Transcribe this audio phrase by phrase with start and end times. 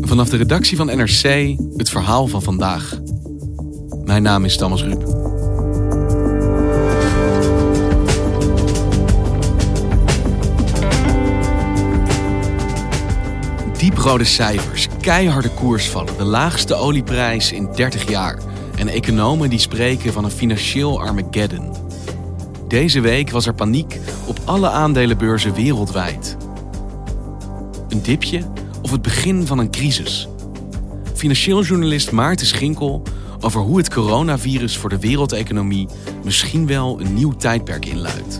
[0.00, 3.00] Vanaf de redactie van NRC het verhaal van vandaag.
[4.04, 5.18] Mijn naam is Thomas Ruip.
[13.78, 18.38] Dieprode cijfers, keiharde koersvallen, de laagste olieprijs in 30 jaar
[18.76, 21.74] en economen die spreken van een financieel Armageddon.
[22.68, 26.36] Deze week was er paniek op alle aandelenbeurzen wereldwijd.
[27.88, 28.42] Een dipje
[28.90, 30.28] of het begin van een crisis?
[31.14, 33.02] Financieel journalist Maarten Schinkel
[33.40, 35.88] over hoe het coronavirus voor de wereldeconomie
[36.24, 38.38] misschien wel een nieuw tijdperk inluidt.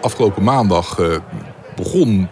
[0.00, 1.16] Afgelopen maandag uh,
[1.76, 2.28] begon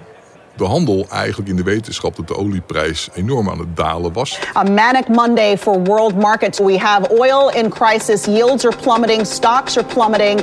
[0.62, 4.38] de handel eigenlijk in de wetenschap dat de olieprijs enorm aan het dalen was.
[4.56, 6.58] A manic Monday for world markets.
[6.58, 10.40] We have oil in crisis, yields are plummeting, stocks are plummeting.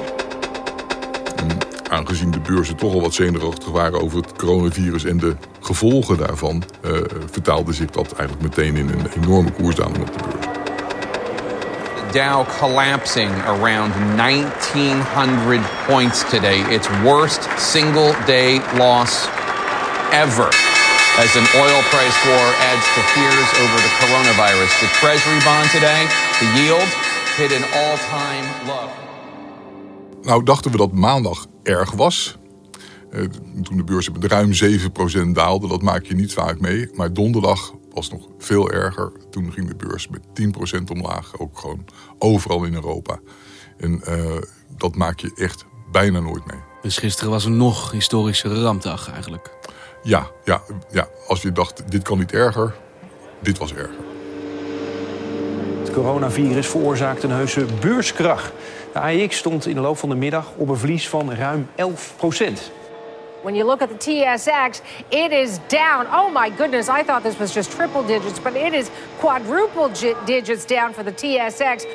[1.35, 1.57] En
[1.89, 6.63] aangezien de beurzen toch al wat zenuwachtig waren over het coronavirus en de gevolgen daarvan,
[6.85, 6.91] uh,
[7.31, 10.45] vertaalde zich dat eigenlijk meteen in een enorme koersdaling op de beurs.
[12.11, 16.73] Dow collapsing around 1900 points today.
[16.73, 19.29] Its worst single day loss
[20.11, 20.49] ever
[21.17, 24.71] as an oil price war adds to fears over the coronavirus.
[24.79, 26.07] The Treasury bond today,
[26.39, 26.91] the yield
[27.37, 28.89] hit an all-time low.
[30.21, 32.37] Nou dachten we dat maandag erg was.
[33.11, 33.25] Uh,
[33.63, 36.89] toen de beurs met ruim 7% daalde, dat maak je niet vaak mee.
[36.93, 39.11] Maar donderdag was nog veel erger.
[39.29, 40.21] Toen ging de beurs met
[40.79, 41.85] 10% omlaag, ook gewoon
[42.17, 43.19] overal in Europa.
[43.77, 44.41] En uh,
[44.77, 46.59] dat maak je echt bijna nooit mee.
[46.81, 49.57] Dus gisteren was een nog historische rampdag eigenlijk.
[50.01, 52.73] Ja, ja, ja, als je dacht, dit kan niet erger,
[53.39, 54.07] dit was erger.
[55.79, 58.51] Het coronavirus veroorzaakt een heuse beurskrach.
[58.93, 62.13] De AEX stond in de loop van de middag op een verlies van ruim 11
[62.17, 62.71] procent.
[63.41, 66.05] When you look at the TSX, it is down.
[66.13, 68.87] Oh my goodness, I thought this was just triple digits, but it is
[69.19, 69.89] quadruple
[70.25, 71.85] digits down for the TSX.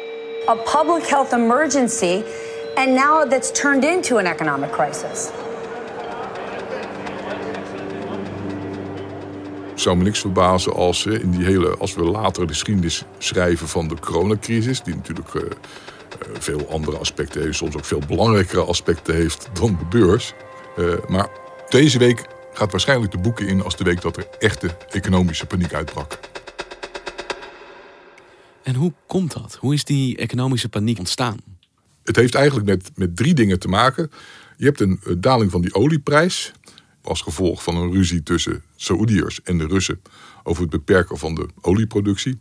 [0.48, 2.24] A public health emergency,
[2.76, 5.30] and now that's turned into an economic crisis.
[9.84, 13.88] Zou me niks verbazen als, in die hele, als we later de geschiedenis schrijven van
[13.88, 15.48] de coronacrisis, die natuurlijk uh, uh,
[16.38, 20.32] veel andere aspecten heeft, soms ook veel belangrijkere aspecten heeft dan de beurs.
[20.78, 21.28] Uh, maar
[21.68, 25.74] deze week gaat waarschijnlijk de boeken in als de week dat er echte economische paniek
[25.74, 26.18] uitbrak.
[28.62, 29.56] En hoe komt dat?
[29.60, 31.38] Hoe is die economische paniek ontstaan?
[32.04, 34.10] Het heeft eigenlijk met, met drie dingen te maken.
[34.56, 36.52] Je hebt een, een daling van die olieprijs
[37.04, 40.02] als gevolg van een ruzie tussen Saoediërs en de Russen
[40.42, 42.38] over het beperken van de olieproductie.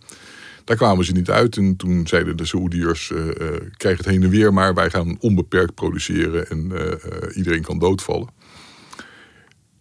[0.64, 3.28] Daar kwamen ze niet uit en toen zeiden de Saoediërs, uh,
[3.78, 8.30] krijg het heen en weer maar, wij gaan onbeperkt produceren en uh, iedereen kan doodvallen.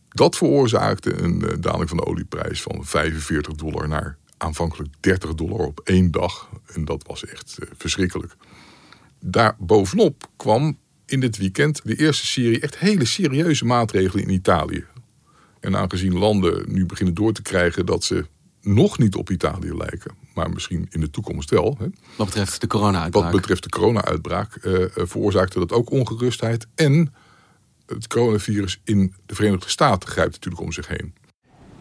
[0.09, 5.81] Dat veroorzaakte een daling van de olieprijs van 45 dollar naar aanvankelijk 30 dollar op
[5.85, 6.49] één dag.
[6.67, 8.37] En dat was echt verschrikkelijk.
[9.21, 14.85] Daar bovenop kwam in dit weekend de eerste serie echt hele serieuze maatregelen in Italië.
[15.61, 18.27] En aangezien landen nu beginnen door te krijgen dat ze
[18.63, 21.77] nog niet op Italië lijken, maar misschien in de toekomst wel.
[21.79, 21.87] Hè.
[22.17, 23.23] Wat betreft de corona-uitbraak.
[23.23, 26.67] Wat betreft de corona-uitbraak uh, veroorzaakte dat ook ongerustheid.
[26.75, 27.15] En
[27.87, 31.15] het coronavirus in de Verenigde Staten grijpt natuurlijk om zich heen.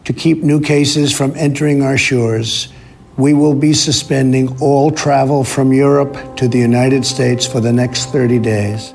[0.02, 2.72] To keep new cases from entering our shores,
[3.14, 8.10] we will be suspending all travel from Europe to the United States for the next
[8.10, 8.94] 30 days.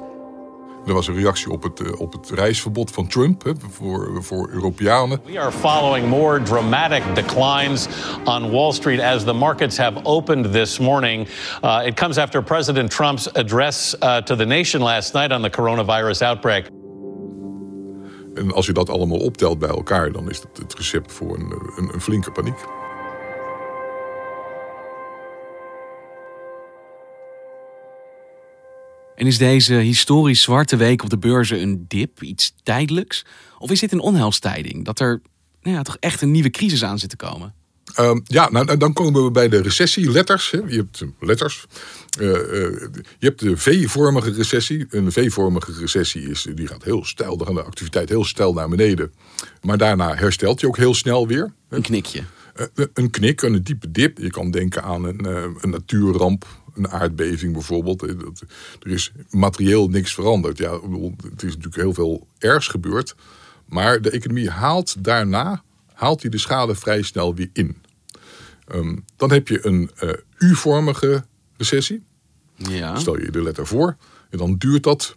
[0.87, 5.21] Er was een reactie op het, op het reisverbod van Trump hè, voor, voor Europeanen.
[5.25, 7.87] We are following more dramatic declines
[8.23, 11.27] on Wall Street as the markets have opened this morning.
[11.63, 15.49] Uh, it comes after President Trump's address uh, to the nation last night on the
[15.49, 16.65] coronavirus outbreak.
[18.33, 21.51] En als je dat allemaal optelt bij elkaar, dan is het het recept voor een,
[21.75, 22.65] een, een flinke paniek.
[29.17, 33.25] En is deze historisch zwarte week op de beurzen een dip, iets tijdelijks?
[33.57, 35.21] Of is dit een onheilstijding, dat er
[35.61, 37.53] nou ja, toch echt een nieuwe crisis aan zit te komen?
[37.99, 40.49] Um, ja, nou, dan komen we bij de recessieletters.
[40.49, 41.65] Je hebt letters.
[42.19, 42.35] Uh, uh,
[43.19, 44.85] je hebt de V-vormige recessie.
[44.89, 48.69] Een V-vormige recessie is, die gaat heel stijl, dan gaat de activiteit heel stijl naar
[48.69, 49.13] beneden.
[49.61, 51.53] Maar daarna herstelt je ook heel snel weer.
[51.69, 52.23] Een knikje.
[52.93, 54.17] Een knik, een diepe dip.
[54.17, 55.25] Je kan denken aan een,
[55.61, 56.45] een natuurramp,
[56.77, 58.01] een aardbeving bijvoorbeeld.
[58.01, 58.17] Er
[58.81, 60.57] is materieel niks veranderd.
[60.57, 60.79] Ja,
[61.29, 63.15] het is natuurlijk heel veel ergs gebeurd.
[63.65, 65.63] Maar de economie haalt daarna
[65.93, 67.77] haalt hij de schade vrij snel weer in.
[68.73, 71.25] Um, dan heb je een uh, U-vormige
[71.57, 72.03] recessie.
[72.55, 72.95] Ja.
[72.95, 73.97] Stel je de letter voor.
[74.29, 75.15] En dan duurt dat,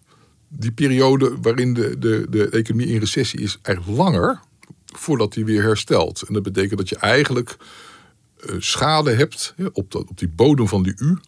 [0.48, 4.40] die periode waarin de, de, de economie in recessie is, eigenlijk langer
[4.84, 6.22] voordat die weer herstelt.
[6.22, 7.56] En dat betekent dat je eigenlijk
[8.46, 11.18] uh, schade hebt op, dat, op die bodem van die U,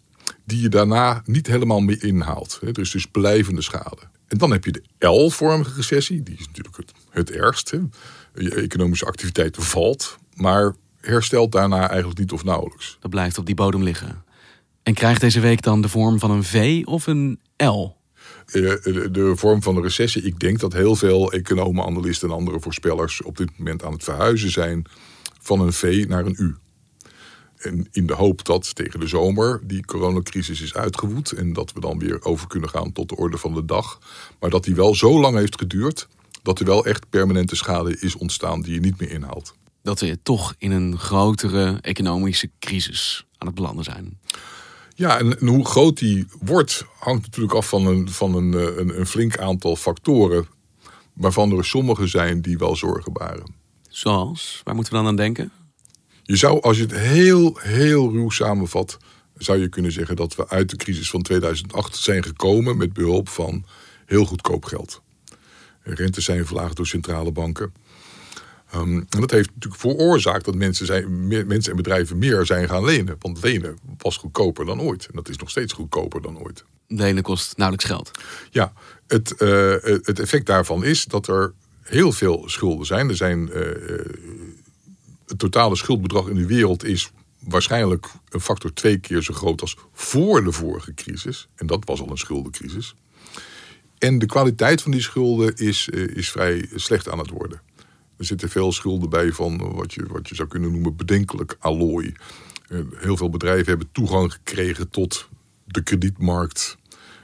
[0.52, 2.58] die je daarna niet helemaal meer inhaalt.
[2.62, 3.98] Er is dus blijvende schade.
[4.26, 7.70] En dan heb je de L-vormige recessie, die is natuurlijk het, het ergst.
[7.70, 7.78] Hè.
[8.34, 12.96] Je economische activiteit valt, maar herstelt daarna eigenlijk niet of nauwelijks.
[13.00, 14.24] Dat blijft op die bodem liggen.
[14.82, 17.96] En krijgt deze week dan de vorm van een V of een L?
[18.46, 20.22] De vorm van een recessie.
[20.22, 24.04] Ik denk dat heel veel economen, analisten en andere voorspellers op dit moment aan het
[24.04, 24.84] verhuizen zijn
[25.40, 26.56] van een V naar een U.
[27.62, 31.80] En in de hoop dat tegen de zomer die coronacrisis is uitgewoed en dat we
[31.80, 33.98] dan weer over kunnen gaan tot de orde van de dag.
[34.40, 36.08] Maar dat die wel zo lang heeft geduurd
[36.42, 39.54] dat er wel echt permanente schade is ontstaan die je niet meer inhaalt.
[39.82, 44.18] Dat we toch in een grotere economische crisis aan het belanden zijn.
[44.94, 48.98] Ja, en, en hoe groot die wordt hangt natuurlijk af van, een, van een, een,
[48.98, 50.46] een flink aantal factoren.
[51.12, 53.54] Waarvan er sommige zijn die wel zorgen baren.
[53.88, 54.60] Zoals?
[54.64, 55.52] Waar moeten we dan aan denken?
[56.32, 58.98] Je zou, als je het heel, heel ruw samenvat,
[59.36, 63.28] zou je kunnen zeggen dat we uit de crisis van 2008 zijn gekomen met behulp
[63.28, 63.64] van
[64.06, 65.02] heel goedkoop geld.
[65.82, 67.72] Rentes zijn verlaagd door centrale banken.
[68.74, 72.68] Um, en dat heeft natuurlijk veroorzaakt dat mensen, zijn, meer, mensen en bedrijven meer zijn
[72.68, 73.16] gaan lenen.
[73.18, 75.06] Want lenen was goedkoper dan ooit.
[75.06, 76.64] En dat is nog steeds goedkoper dan ooit.
[76.86, 78.10] Lenen kost nauwelijks geld.
[78.50, 78.72] Ja,
[79.06, 81.52] het, uh, het effect daarvan is dat er
[81.82, 83.08] heel veel schulden zijn.
[83.08, 83.64] Er zijn uh,
[85.32, 89.76] het totale schuldbedrag in de wereld is waarschijnlijk een factor twee keer zo groot als
[89.92, 91.48] voor de vorige crisis.
[91.54, 92.94] En dat was al een schuldencrisis.
[93.98, 97.62] En de kwaliteit van die schulden is, is vrij slecht aan het worden.
[98.16, 102.12] Er zitten veel schulden bij van wat je, wat je zou kunnen noemen bedenkelijk allooi.
[102.94, 105.28] Heel veel bedrijven hebben toegang gekregen tot
[105.64, 106.76] de kredietmarkt.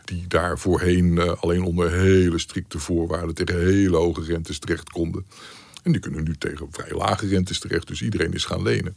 [0.05, 5.25] Die daar voorheen alleen onder hele strikte voorwaarden tegen hele hoge rentes terecht konden.
[5.89, 7.87] En die kunnen nu tegen vrij lage rentes terecht.
[7.87, 8.97] Dus iedereen is gaan lenen.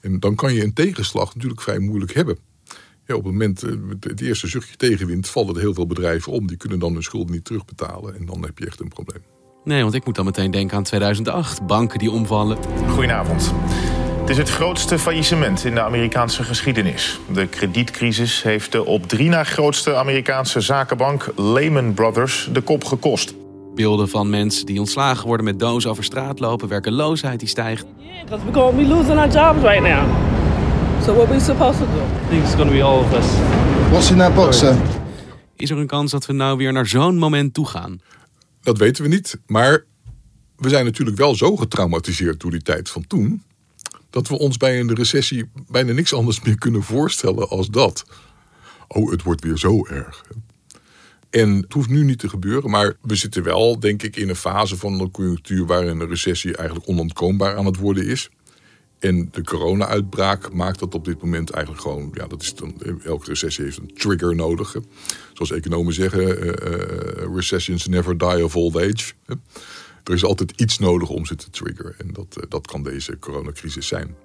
[0.00, 2.38] En dan kan je een tegenslag natuurlijk vrij moeilijk hebben.
[3.06, 3.60] Ja, op het moment,
[4.00, 6.46] het eerste zuchtje tegenwind, vallen er heel veel bedrijven om.
[6.46, 8.14] Die kunnen dan hun schulden niet terugbetalen.
[8.14, 9.22] En dan heb je echt een probleem.
[9.64, 11.66] Nee, want ik moet dan meteen denken aan 2008.
[11.66, 12.58] Banken die omvallen.
[12.88, 13.52] Goedenavond.
[14.20, 17.20] Het is het grootste faillissement in de Amerikaanse geschiedenis.
[17.32, 23.34] De kredietcrisis heeft de op drie na grootste Amerikaanse zakenbank Lehman Brothers de kop gekost.
[23.74, 27.86] Beelden van mensen die ontslagen worden met dozen over straat lopen, werkeloosheid die stijgt.
[28.24, 30.30] Because we're going to be losing our jobs right now.
[31.02, 32.00] So what are we supposed to do?
[32.00, 33.26] I think it's going to be all of us.
[33.90, 34.76] What's in that box, sir?
[35.56, 38.00] Is er een kans dat we nou weer naar zo'n moment toe gaan?
[38.62, 39.84] Dat weten we niet, maar
[40.56, 43.42] we zijn natuurlijk wel zo getraumatiseerd door die tijd van toen,
[44.10, 48.04] dat we ons bij een recessie bijna niks anders meer kunnen voorstellen als dat.
[48.88, 50.24] Oh, het wordt weer zo erg.
[51.32, 54.36] En het hoeft nu niet te gebeuren, maar we zitten wel, denk ik, in een
[54.36, 58.30] fase van de conjunctuur waarin een recessie eigenlijk onontkoombaar aan het worden is.
[58.98, 62.74] En de corona-uitbraak maakt dat op dit moment eigenlijk gewoon, ja, dat is dan,
[63.04, 64.76] elke recessie heeft een trigger nodig.
[65.32, 69.12] Zoals economen zeggen, uh, uh, recessions never die of old age.
[70.04, 71.94] Er is altijd iets nodig om ze te triggeren.
[71.98, 74.16] En dat, uh, dat kan deze coronacrisis zijn.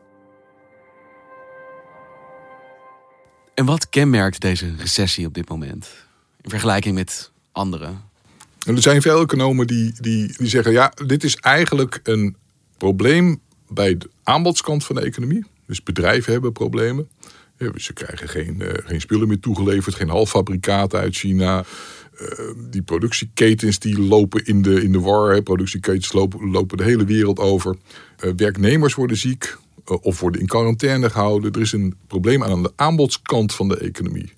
[3.53, 6.06] En wat kenmerkt deze recessie op dit moment?
[6.47, 7.85] In vergelijking met andere?
[8.65, 12.35] En er zijn veel economen die, die, die zeggen, ja, dit is eigenlijk een
[12.77, 15.45] probleem bij de aanbodskant van de economie.
[15.65, 17.09] Dus bedrijven hebben problemen.
[17.75, 21.65] Ze krijgen geen, uh, geen spullen meer toegeleverd, geen halffabrikaten uit China.
[22.69, 25.33] die productieketens die lopen in de, in de war.
[25.33, 25.41] Hè.
[25.41, 27.75] Productieketens lopen, lopen de hele wereld over.
[28.23, 29.57] Uh, werknemers worden ziek
[30.01, 31.51] of worden in quarantaine gehouden.
[31.51, 34.33] Er is een probleem aan de aanbodskant van de economie.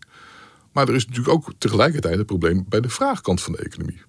[0.72, 4.02] Maar er is natuurlijk ook tegelijkertijd een probleem bij de vraagkant van de economie.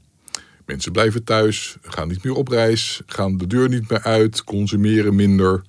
[0.66, 5.14] Mensen blijven thuis, gaan niet meer op reis, gaan de deur niet meer uit, consumeren
[5.14, 5.62] minder.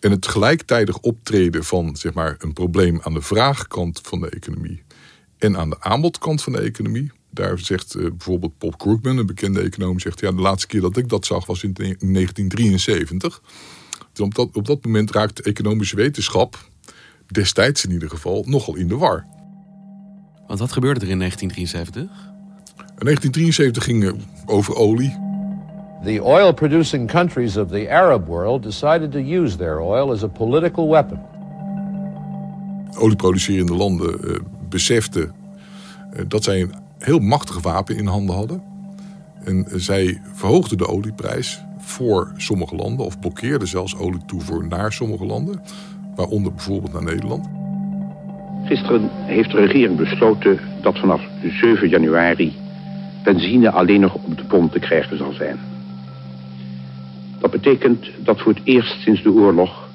[0.00, 4.82] En het gelijktijdig optreden van zeg maar, een probleem aan de vraagkant van de economie
[5.38, 7.10] en aan de aanbodkant van de economie.
[7.30, 10.96] Daar zegt uh, bijvoorbeeld Paul Krugman, een bekende econoom, zegt ja, de laatste keer dat
[10.96, 13.42] ik dat zag was in 1973.
[14.12, 16.68] Dus op dat, op dat moment raakt de economische wetenschap,
[17.26, 19.26] destijds in ieder geval, nogal in de war.
[20.52, 22.02] Want wat gebeurde er in 1973?
[22.98, 24.14] In 1973 ging het
[24.46, 25.18] over olie.
[26.04, 30.26] The oil producing countries of the Arab world decided to use their oil as a
[30.26, 31.20] political weapon.
[32.98, 34.36] Olieproducerende landen uh,
[34.68, 35.32] beseften
[36.14, 38.62] uh, dat zij een heel machtig wapen in handen hadden.
[39.44, 45.26] En uh, zij verhoogden de olieprijs voor sommige landen, of blokkeerden zelfs olietoevoer naar sommige
[45.26, 45.62] landen,
[46.14, 47.61] waaronder bijvoorbeeld naar Nederland.
[48.64, 51.22] Gisteren heeft de regering besloten dat vanaf
[51.60, 52.52] 7 januari
[53.24, 55.58] benzine alleen nog op de pomp te krijgen zal zijn.
[57.38, 59.88] Dat betekent dat voor het eerst sinds de oorlog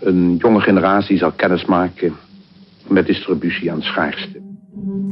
[0.00, 2.12] een jonge generatie zal kennismaken
[2.88, 4.40] met distributie aan schaarste.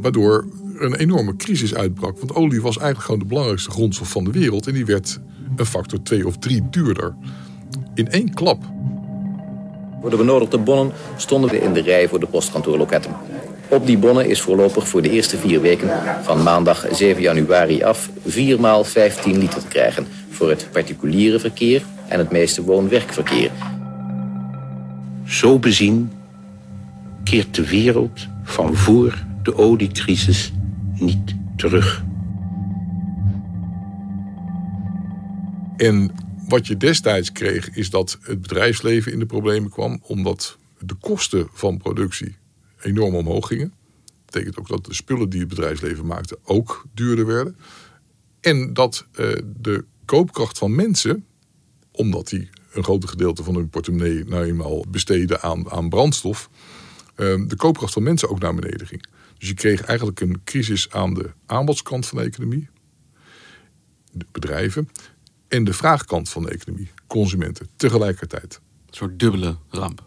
[0.01, 0.45] Waardoor
[0.77, 2.17] een enorme crisis uitbrak.
[2.17, 4.67] Want olie was eigenlijk gewoon de belangrijkste grondstof van de wereld.
[4.67, 5.19] En die werd
[5.55, 7.15] een factor twee of drie duurder.
[7.93, 8.63] In één klap.
[10.05, 13.11] Voor de benodigde bonnen stonden we in de rij voor de postkantoorloketten.
[13.67, 15.89] Op die bonnen is voorlopig voor de eerste vier weken
[16.23, 21.83] van maandag 7 januari af 4 maal 15 liter te krijgen voor het particuliere verkeer
[22.07, 23.51] en het meeste woon-werkverkeer.
[25.27, 26.11] Zo bezien
[27.23, 30.51] keert de wereld van voor de oliecrisis
[30.99, 32.03] niet terug.
[35.77, 36.11] En
[36.47, 41.47] wat je destijds kreeg is dat het bedrijfsleven in de problemen kwam omdat de kosten
[41.51, 42.35] van productie
[42.81, 43.73] enorm omhoog gingen.
[44.05, 47.57] Dat betekent ook dat de spullen die het bedrijfsleven maakte ook duurder werden.
[48.39, 51.25] En dat uh, de koopkracht van mensen,
[51.91, 56.49] omdat die een groot gedeelte van hun portemonnee nou eenmaal besteden aan, aan brandstof,
[57.15, 59.05] uh, de koopkracht van mensen ook naar beneden ging.
[59.37, 62.69] Dus je kreeg eigenlijk een crisis aan de aanbodskant van de economie,
[64.11, 64.89] de bedrijven,
[65.47, 68.59] en de vraagkant van de economie, consumenten, tegelijkertijd.
[68.87, 70.03] Een soort dubbele ramp.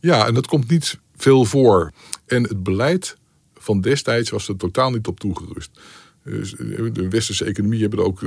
[0.00, 1.92] Ja, en dat komt niet veel voor.
[2.26, 3.16] En het beleid
[3.54, 5.80] van destijds was er totaal niet op toegerust.
[6.24, 6.50] Dus
[6.92, 8.20] de westerse economie hebben er ook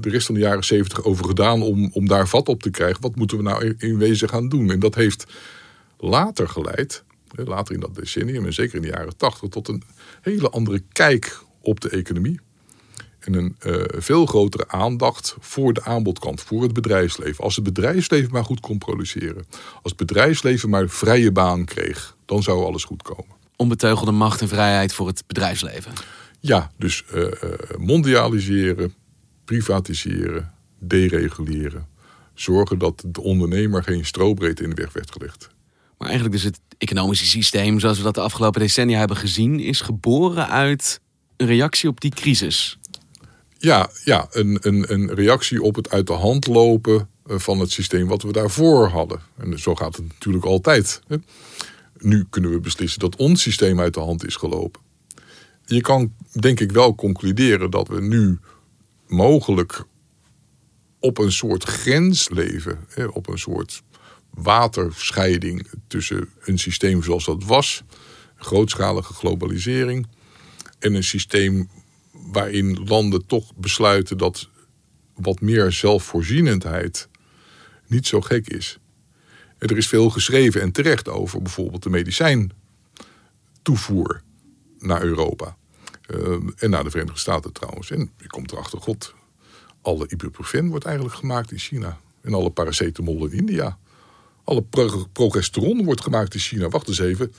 [0.00, 3.02] de rest van de jaren zeventig over gedaan om, om daar vat op te krijgen.
[3.02, 4.70] Wat moeten we nou in wezen gaan doen?
[4.70, 5.26] En dat heeft
[5.98, 9.82] later geleid, later in dat decennium en zeker in de jaren tachtig, tot een
[10.20, 12.40] hele andere kijk op de economie.
[13.20, 17.44] En een uh, veel grotere aandacht voor de aanbodkant, voor het bedrijfsleven.
[17.44, 19.44] Als het bedrijfsleven maar goed kon produceren.
[19.82, 23.34] Als het bedrijfsleven maar vrije baan kreeg, dan zou alles goed komen.
[23.56, 25.92] Onbeteugelde macht en vrijheid voor het bedrijfsleven.
[26.40, 27.26] Ja, dus uh,
[27.78, 28.94] mondialiseren,
[29.44, 31.88] privatiseren, dereguleren.
[32.34, 35.48] Zorgen dat de ondernemer geen strobreedte in de weg werd gelegd.
[35.98, 39.60] Maar eigenlijk dus het economische systeem zoals we dat de afgelopen decennia hebben gezien...
[39.60, 41.00] is geboren uit
[41.36, 42.78] een reactie op die crisis.
[43.62, 48.06] Ja, ja een, een, een reactie op het uit de hand lopen van het systeem
[48.06, 49.20] wat we daarvoor hadden.
[49.36, 51.02] En zo gaat het natuurlijk altijd.
[51.98, 54.80] Nu kunnen we beslissen dat ons systeem uit de hand is gelopen.
[55.64, 58.38] Je kan denk ik wel concluderen dat we nu
[59.06, 59.84] mogelijk
[60.98, 62.78] op een soort grens leven.
[63.12, 63.82] Op een soort
[64.30, 67.82] waterscheiding tussen een systeem zoals dat was.
[68.36, 70.06] Grootschalige globalisering.
[70.78, 71.68] En een systeem
[72.32, 74.48] waarin landen toch besluiten dat
[75.14, 77.08] wat meer zelfvoorzienendheid
[77.86, 78.78] niet zo gek is.
[79.58, 84.22] Er is veel geschreven en terecht over bijvoorbeeld de medicijntoevoer
[84.78, 85.56] naar Europa.
[86.08, 87.90] Uh, en naar de Verenigde Staten trouwens.
[87.90, 89.14] En je komt erachter, god,
[89.82, 92.00] alle ibuprofen wordt eigenlijk gemaakt in China.
[92.20, 93.78] En alle paracetamol in India.
[94.44, 96.68] Alle pro progesteron wordt gemaakt in China.
[96.68, 97.32] Wacht eens even.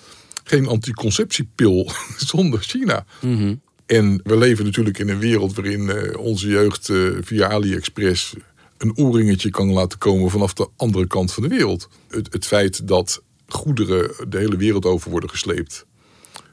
[0.43, 1.91] Geen anticonceptiepil
[2.31, 3.05] zonder China.
[3.21, 3.61] Mm.
[3.91, 8.35] En we leven natuurlijk in een wereld waarin uh, onze jeugd uh, via AliExpress
[8.77, 11.89] een oorringetje kan laten komen vanaf de andere kant van de wereld.
[12.09, 15.85] Het, het feit dat goederen de hele wereld over worden gesleept.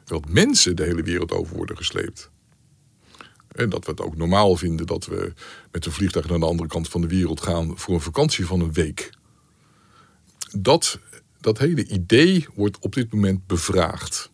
[0.05, 2.31] Dat mensen de hele wereld over worden gesleept.
[3.49, 5.33] En dat we het ook normaal vinden dat we
[5.71, 8.61] met een vliegtuig naar de andere kant van de wereld gaan voor een vakantie van
[8.61, 9.11] een week.
[10.57, 10.99] Dat,
[11.41, 14.31] dat hele idee wordt op dit moment bevraagd.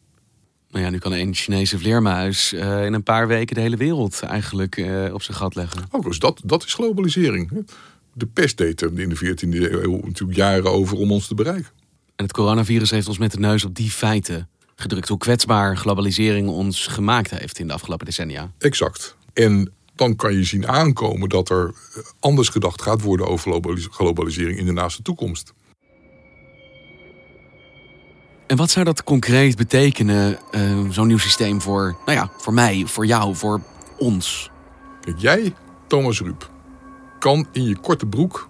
[0.74, 4.20] Nou ja, nu kan een Chinese vleermuis uh, in een paar weken de hele wereld
[4.22, 5.84] eigenlijk uh, op zijn gat leggen.
[5.90, 7.66] Ook dus dat, dat is globalisering.
[8.12, 11.70] De pest deed er in de 14e eeuw natuurlijk jaren over om ons te bereiken.
[12.16, 15.08] En het coronavirus heeft ons met de neus op die feiten gedrukt.
[15.08, 18.52] Hoe kwetsbaar globalisering ons gemaakt heeft in de afgelopen decennia.
[18.58, 19.16] Exact.
[19.32, 21.74] En dan kan je zien aankomen dat er
[22.20, 25.52] anders gedacht gaat worden over globalisering in de naaste toekomst.
[28.46, 32.82] En wat zou dat concreet betekenen, uh, zo'n nieuw systeem voor, nou ja, voor mij,
[32.86, 33.60] voor jou, voor
[33.98, 34.50] ons?
[35.16, 35.54] Jij,
[35.86, 36.50] Thomas Ruip,
[37.18, 38.48] kan in je korte broek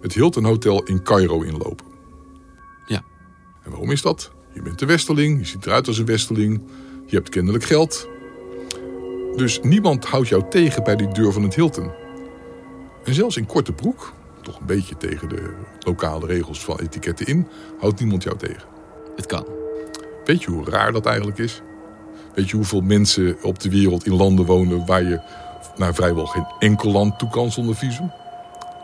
[0.00, 1.86] het Hilton Hotel in Cairo inlopen.
[2.86, 3.02] Ja.
[3.62, 4.32] En waarom is dat?
[4.52, 6.62] Je bent een westerling, je ziet eruit als een westerling,
[7.06, 8.08] je hebt kennelijk geld.
[9.36, 11.90] Dus niemand houdt jou tegen bij die deur van het Hilton.
[13.04, 17.48] En zelfs in korte broek, toch een beetje tegen de lokale regels van etiketten in,
[17.78, 18.73] houdt niemand jou tegen.
[19.16, 19.46] Het kan.
[20.24, 21.62] Weet je hoe raar dat eigenlijk is?
[22.34, 25.20] Weet je hoeveel mensen op de wereld in landen wonen waar je
[25.76, 28.12] naar vrijwel geen enkel land toe kan zonder visum?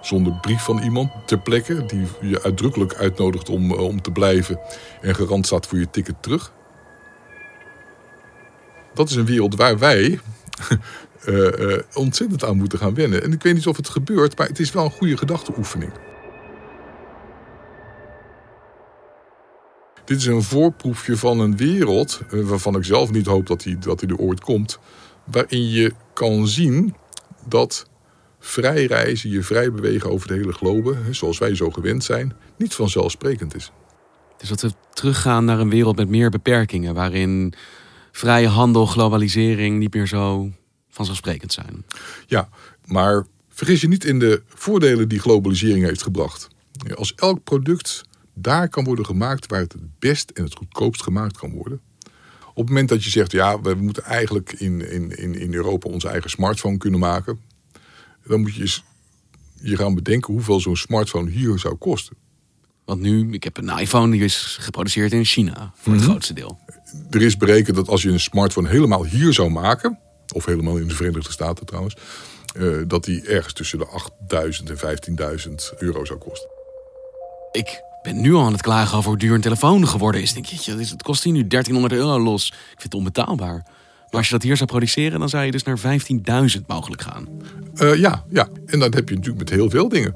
[0.00, 4.60] Zonder brief van iemand ter plekke die je uitdrukkelijk uitnodigt om, eh, om te blijven
[5.00, 6.52] en garant staat voor je ticket terug?
[8.94, 10.20] Dat is een wereld waar wij
[11.28, 13.22] uh, uh, ontzettend aan moeten gaan wennen.
[13.22, 15.92] En ik weet niet of het gebeurt, maar het is wel een goede gedachteoefening.
[20.10, 23.78] Dit is een voorproefje van een wereld eh, waarvan ik zelf niet hoop dat hij
[23.78, 24.78] dat er ooit komt.
[25.24, 26.94] Waarin je kan zien
[27.48, 27.88] dat
[28.38, 32.74] vrij reizen, je vrij bewegen over de hele globe, zoals wij zo gewend zijn, niet
[32.74, 33.72] vanzelfsprekend is.
[34.36, 37.54] Dus dat we teruggaan naar een wereld met meer beperkingen, waarin
[38.12, 40.50] vrije handel, globalisering niet meer zo
[40.88, 41.84] vanzelfsprekend zijn.
[42.26, 42.48] Ja,
[42.86, 46.48] maar vergis je niet in de voordelen die globalisering heeft gebracht.
[46.94, 48.08] Als elk product
[48.40, 51.80] daar kan worden gemaakt waar het het best en het goedkoopst gemaakt kan worden.
[52.50, 56.08] Op het moment dat je zegt, ja, we moeten eigenlijk in, in, in Europa onze
[56.08, 57.40] eigen smartphone kunnen maken,
[58.24, 58.84] dan moet je eens
[59.62, 62.16] je gaan bedenken hoeveel zo'n smartphone hier zou kosten.
[62.84, 66.10] Want nu, ik heb een iPhone, die is geproduceerd in China, voor het mhm.
[66.10, 66.58] grootste deel.
[67.10, 69.98] Er is berekend dat als je een smartphone helemaal hier zou maken,
[70.34, 71.96] of helemaal in de Verenigde Staten trouwens,
[72.56, 74.76] uh, dat die ergens tussen de 8000 en
[75.48, 76.50] 15.000 euro zou kosten.
[77.52, 80.32] Ik ben nu al aan het klagen over hoe duur een telefoon geworden is.
[80.32, 82.46] Denk je, het kost hier nu 1300 euro los.
[82.48, 83.62] Ik vind het onbetaalbaar.
[84.10, 87.28] Maar als je dat hier zou produceren, dan zou je dus naar 15.000 mogelijk gaan.
[87.74, 90.14] Uh, ja, ja, en dat heb je natuurlijk met heel veel dingen.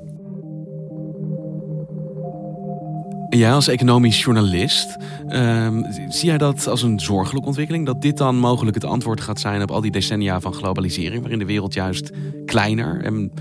[3.29, 4.97] En jij als economisch journalist,
[5.29, 5.69] uh,
[6.09, 7.87] zie jij dat als een zorgelijke ontwikkeling?
[7.87, 11.39] Dat dit dan mogelijk het antwoord gaat zijn op al die decennia van globalisering, waarin
[11.39, 12.11] de wereld juist
[12.45, 13.33] kleiner en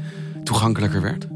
[0.43, 1.27] toegankelijker werd?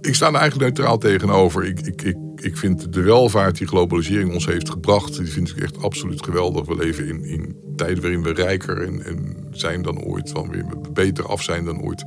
[0.00, 1.64] Ik sta er eigenlijk neutraal tegenover.
[1.64, 5.56] Ik, ik, ik, ik vind de welvaart die globalisering ons heeft gebracht, die vind ik
[5.56, 6.66] echt absoluut geweldig.
[6.66, 10.90] We leven in, in tijden waarin we rijker en, en zijn dan ooit, waarin we
[10.92, 12.04] beter af zijn dan ooit.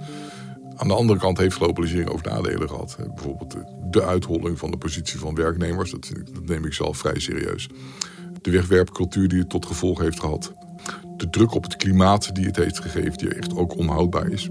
[0.75, 2.97] Aan de andere kant heeft globalisering ook nadelen gehad.
[3.15, 3.55] Bijvoorbeeld
[3.89, 7.69] de uitholling van de positie van werknemers, dat, dat neem ik zelf vrij serieus.
[8.41, 10.53] De wegwerpcultuur die het tot gevolg heeft gehad.
[11.17, 14.49] De druk op het klimaat die het heeft gegeven, die echt ook onhoudbaar is.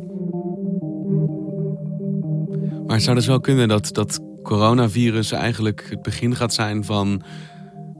[2.86, 7.22] Maar zou dus wel kunnen dat dat coronavirus eigenlijk het begin gaat zijn van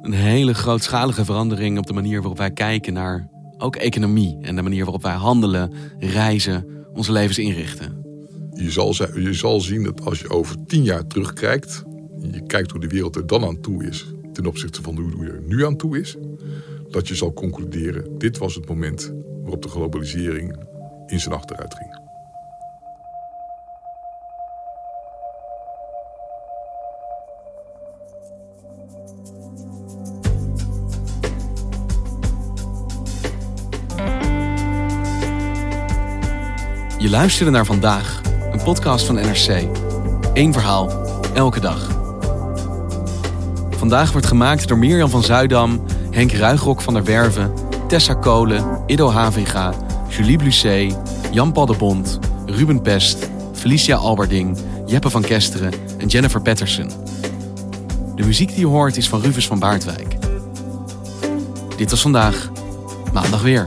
[0.02, 3.28] een hele grootschalige verandering op de manier waarop wij kijken naar
[3.58, 8.04] ook economie en de manier waarop wij handelen, reizen, onze levens inrichten?
[8.54, 11.82] Je zal, je zal zien dat als je over tien jaar terugkijkt,
[12.32, 15.32] je kijkt hoe de wereld er dan aan toe is ten opzichte van hoe die
[15.32, 16.16] er nu aan toe is,
[16.90, 20.56] dat je zal concluderen: dit was het moment waarop de globalisering
[21.06, 22.03] in zijn achteruit ging.
[37.04, 38.20] Je luisterde naar vandaag,
[38.52, 39.68] een podcast van NRC.
[40.34, 40.90] Eén verhaal,
[41.34, 41.88] elke dag.
[43.70, 47.52] Vandaag wordt gemaakt door Mirjam van Zuidam, Henk Ruigrok van der Werven,
[47.88, 49.74] Tessa Kolen, Ido Havinga,
[50.08, 50.96] Julie Blusset,
[51.30, 56.90] Jan-Paul de Bond, Ruben Pest, Felicia Alberding, Jeppe van Kesteren en Jennifer Patterson.
[58.14, 60.16] De muziek die je hoort is van Rufus van Baardwijk.
[61.76, 62.50] Dit was vandaag,
[63.12, 63.66] maandag weer.